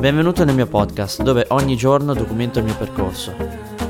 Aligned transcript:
Benvenuto 0.00 0.44
nel 0.44 0.54
mio 0.54 0.68
podcast 0.68 1.22
dove 1.22 1.46
ogni 1.48 1.74
giorno 1.74 2.14
documento 2.14 2.60
il 2.60 2.64
mio 2.66 2.76
percorso. 2.76 3.87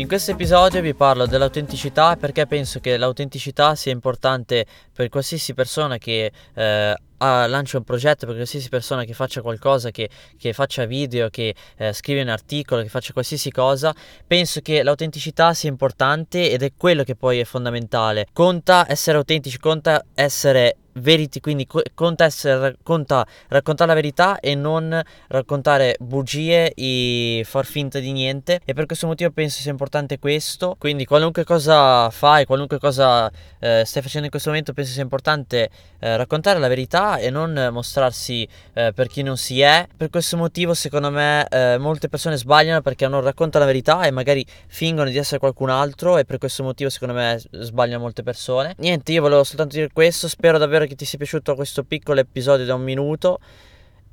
In 0.00 0.08
questo 0.08 0.30
episodio 0.30 0.80
vi 0.80 0.94
parlo 0.94 1.26
dell'autenticità 1.26 2.16
perché 2.16 2.46
penso 2.46 2.80
che 2.80 2.96
l'autenticità 2.96 3.74
sia 3.74 3.92
importante 3.92 4.64
per 4.94 5.10
qualsiasi 5.10 5.52
persona 5.52 5.98
che 5.98 6.32
eh, 6.54 6.94
lancia 7.18 7.76
un 7.76 7.84
progetto 7.84 8.24
per 8.24 8.34
qualsiasi 8.34 8.70
persona 8.70 9.04
che 9.04 9.12
faccia 9.12 9.42
qualcosa, 9.42 9.90
che, 9.90 10.08
che 10.38 10.54
faccia 10.54 10.86
video, 10.86 11.28
che 11.28 11.54
eh, 11.76 11.92
scrive 11.92 12.22
un 12.22 12.30
articolo, 12.30 12.80
che 12.80 12.88
faccia 12.88 13.12
qualsiasi 13.12 13.50
cosa, 13.50 13.94
penso 14.26 14.62
che 14.62 14.82
l'autenticità 14.82 15.52
sia 15.52 15.68
importante 15.68 16.50
ed 16.50 16.62
è 16.62 16.72
quello 16.74 17.02
che 17.02 17.14
poi 17.14 17.38
è 17.38 17.44
fondamentale. 17.44 18.26
Conta 18.32 18.86
essere 18.88 19.18
autentici, 19.18 19.58
conta 19.58 20.02
essere 20.14 20.76
veriti, 20.94 21.40
quindi 21.40 21.66
conta, 21.94 22.24
essere, 22.24 22.76
conta 22.82 23.26
raccontare 23.48 23.88
la 23.88 23.94
verità 23.94 24.40
e 24.40 24.54
non 24.54 25.00
raccontare 25.28 25.96
bugie 25.98 26.72
e 26.74 27.42
far 27.44 27.64
finta 27.64 27.98
di 27.98 28.12
niente. 28.12 28.60
E 28.64 28.74
per 28.74 28.86
questo 28.86 29.06
motivo 29.06 29.30
penso 29.30 29.60
sia 29.60 29.70
importante 29.70 30.18
questo. 30.18 30.76
Quindi 30.78 31.04
qualunque 31.04 31.44
cosa 31.44 32.10
fai 32.10 32.44
qualunque 32.44 32.78
cosa 32.78 33.30
eh, 33.58 33.82
stai 33.84 34.02
facendo 34.02 34.24
in 34.24 34.30
questo 34.30 34.48
momento 34.48 34.72
penso 34.72 34.92
sia 34.92 35.02
importante 35.02 35.70
eh, 35.98 36.16
raccontare 36.16 36.58
la 36.58 36.68
verità 36.68 37.18
e 37.18 37.30
non 37.30 37.68
mostrarsi 37.72 38.46
eh, 38.72 38.92
per 38.94 39.08
chi 39.08 39.22
non 39.22 39.36
si 39.36 39.60
è. 39.60 39.86
Per 39.96 40.10
questo 40.10 40.36
motivo 40.36 40.74
secondo 40.74 41.10
me 41.10 41.46
eh, 41.48 41.78
molte 41.78 42.08
persone 42.08 42.36
sbagliano 42.36 42.80
perché 42.80 43.06
non 43.08 43.20
raccontano 43.20 43.64
la 43.64 43.70
verità 43.70 44.02
e 44.02 44.10
magari 44.10 44.44
fingono 44.66 45.08
di 45.10 45.16
essere 45.16 45.38
qualcun 45.38 45.70
altro 45.70 46.18
e 46.18 46.24
per 46.24 46.38
questo 46.38 46.62
motivo 46.62 46.90
secondo 46.90 47.14
me 47.14 47.40
sbagliano 47.50 48.00
molte 48.00 48.22
persone. 48.22 48.74
Niente 48.78 49.12
io 49.12 49.22
volevo 49.22 49.44
soltanto 49.44 49.76
dire 49.76 49.90
questo. 49.92 50.28
Spero 50.28 50.58
davvero 50.58 50.79
che 50.86 50.94
ti 50.94 51.04
sia 51.04 51.18
piaciuto 51.18 51.54
questo 51.54 51.84
piccolo 51.84 52.20
episodio 52.20 52.64
da 52.64 52.74
un 52.74 52.82
minuto 52.82 53.38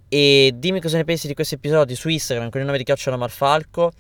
e 0.10 0.54
dimmi 0.56 0.80
cosa 0.80 0.98
ne 0.98 1.04
pensi 1.04 1.28
di 1.28 1.34
questo 1.34 1.56
episodio 1.56 1.96
su 1.96 2.08
Instagram 2.08 2.50
con 2.50 2.62
il 2.62 2.66
nome 2.66 2.78
di 2.78 2.84
Chiocciola 2.84 3.18
Marfalco. 3.18 3.92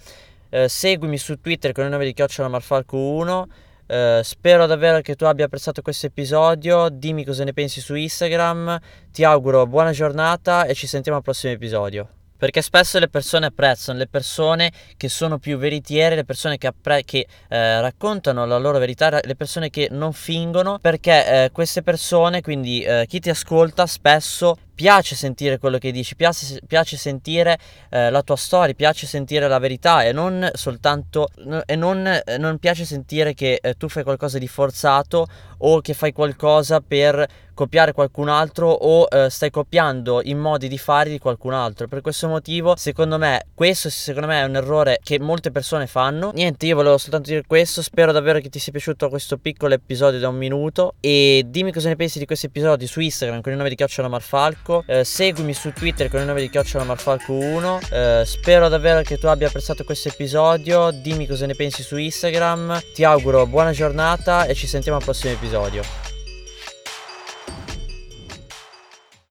Eh, 0.49 0.69
seguimi 0.69 1.17
su 1.17 1.39
Twitter 1.41 1.73
con 1.73 1.83
il 1.83 1.89
nome 1.89 2.05
di 2.05 2.13
Chiocciola 2.13 2.47
Marfalco 2.47 2.97
1. 2.97 3.47
Eh, 3.87 4.21
spero 4.23 4.65
davvero 4.65 5.01
che 5.01 5.15
tu 5.15 5.25
abbia 5.25 5.45
apprezzato 5.45 5.81
questo 5.81 6.05
episodio. 6.05 6.89
Dimmi 6.89 7.25
cosa 7.25 7.43
ne 7.43 7.53
pensi 7.53 7.81
su 7.81 7.95
Instagram. 7.95 8.79
Ti 9.11 9.23
auguro 9.23 9.65
buona 9.67 9.91
giornata 9.91 10.65
e 10.65 10.73
ci 10.73 10.87
sentiamo 10.87 11.17
al 11.17 11.23
prossimo 11.23 11.51
episodio. 11.51 12.16
Perché 12.37 12.61
spesso 12.61 12.99
le 12.99 13.07
persone 13.09 13.47
apprezzano 13.47 13.97
le 13.97 14.07
persone 14.07 14.71
che 14.95 15.09
sono 15.09 15.39
più 15.39 15.57
veritiere, 15.57 16.15
le 16.15 16.25
persone 16.25 16.57
che, 16.57 16.67
appre- 16.67 17.03
che 17.03 17.27
eh, 17.49 17.81
raccontano 17.81 18.45
la 18.45 18.57
loro 18.57 18.77
verità, 18.77 19.19
le 19.21 19.35
persone 19.35 19.69
che 19.69 19.87
non 19.91 20.13
fingono, 20.13 20.79
perché 20.79 21.45
eh, 21.45 21.51
queste 21.51 21.81
persone, 21.81 22.41
quindi 22.41 22.81
eh, 22.81 23.05
chi 23.07 23.19
ti 23.19 23.29
ascolta, 23.29 23.85
spesso 23.85 24.57
piace 24.77 25.15
sentire 25.15 25.57
quello 25.57 25.79
che 25.79 25.91
dici, 25.91 26.15
piace, 26.15 26.61
piace 26.67 26.97
sentire 26.97 27.57
eh, 27.89 28.11
la 28.11 28.21
tua 28.21 28.35
storia, 28.35 28.75
piace 28.75 29.07
sentire 29.07 29.47
la 29.47 29.57
verità 29.57 30.03
e 30.03 30.11
non 30.11 30.47
soltanto 30.53 31.29
no, 31.45 31.63
e 31.65 31.75
non, 31.75 32.05
eh, 32.05 32.37
non, 32.37 32.59
piace 32.59 32.85
sentire 32.85 33.33
che 33.33 33.57
eh, 33.59 33.73
tu 33.73 33.89
fai 33.89 34.03
qualcosa 34.03 34.37
di 34.37 34.47
forzato 34.47 35.25
o 35.57 35.81
che 35.81 35.95
fai 35.95 36.13
qualcosa 36.13 36.79
per 36.79 37.27
copiare 37.55 37.91
qualcun 37.91 38.29
altro 38.29 38.69
o 38.69 39.07
eh, 39.09 39.31
stai 39.31 39.49
copiando 39.49 40.21
i 40.23 40.35
modi 40.35 40.67
di 40.67 40.77
fare 40.77 41.09
di 41.09 41.17
qualcun 41.17 41.53
altro. 41.53 41.87
Per 41.87 42.01
questo 42.01 42.27
motivo, 42.27 42.75
secondo 42.75 43.17
me, 43.17 43.47
questo 43.55 43.89
secondo 43.89 44.27
me 44.27 44.41
è 44.41 44.43
un 44.43 44.55
errore 44.55 44.99
che 45.01 45.19
molte 45.19 45.49
persone 45.49 45.87
fanno. 45.87 46.29
Niente, 46.35 46.67
io 46.67 46.75
volevo 46.75 46.99
soltanto 46.99 47.29
dire 47.29 47.41
questo, 47.47 47.81
spero 47.81 48.11
davvero 48.11 48.39
che 48.39 48.49
ti 48.49 48.59
sia 48.59 48.71
piaciuto 48.71 49.09
questo 49.09 49.39
piccolo 49.39 49.73
episodio 49.73 50.19
da 50.19 50.29
un 50.29 50.35
minuto 50.35 50.93
e 50.99 51.45
dimmi 51.47 51.73
cosa 51.73 51.89
ne 51.89 51.95
pensi 51.95 52.19
di 52.19 52.27
questi 52.27 52.45
episodi 52.45 52.85
su 52.85 52.99
Instagram 52.99 53.41
con 53.41 53.51
il 53.51 53.57
nome 53.57 53.69
di 53.69 53.75
Chiocciola 53.75 54.07
Marfalco 54.07 54.66
Marfalco. 54.67 54.83
Eh, 54.85 55.03
seguimi 55.03 55.53
su 55.53 55.71
Twitter 55.71 56.09
con 56.09 56.19
il 56.19 56.25
nome 56.25 56.41
di 56.41 56.49
Chiocciola 56.49 56.83
Marfalco 56.83 57.33
1. 57.33 57.79
Eh, 57.89 58.23
spero 58.25 58.67
davvero 58.67 59.01
che 59.01 59.17
tu 59.17 59.27
abbia 59.27 59.47
apprezzato 59.47 59.83
questo 59.83 60.09
episodio. 60.09 60.91
Dimmi 60.91 61.25
cosa 61.25 61.45
ne 61.45 61.55
pensi 61.55 61.81
su 61.81 61.95
Instagram. 61.95 62.81
Ti 62.93 63.03
auguro 63.03 63.45
buona 63.47 63.71
giornata 63.71 64.45
e 64.45 64.53
ci 64.53 64.67
sentiamo 64.67 64.97
al 64.97 65.03
prossimo 65.03 65.33
episodio. 65.33 66.16